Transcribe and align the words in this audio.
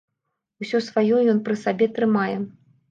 Усё 0.65 0.81
сваё 0.87 1.21
ён 1.35 1.45
пры 1.49 1.61
сабе 1.67 1.85
трымае. 2.01 2.37